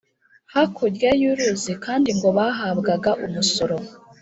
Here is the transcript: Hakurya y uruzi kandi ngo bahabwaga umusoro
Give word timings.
Hakurya 0.53 1.09
y 1.21 1.23
uruzi 1.31 1.73
kandi 1.85 2.09
ngo 2.17 2.29
bahabwaga 2.37 3.11
umusoro 3.25 3.77